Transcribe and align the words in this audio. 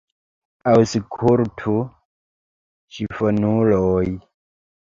Aŭskultu, 0.71 1.75
ĉifonuloj! 2.97 4.05